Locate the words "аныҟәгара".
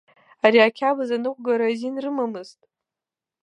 1.15-1.67